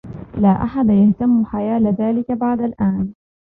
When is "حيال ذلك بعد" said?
1.45-2.61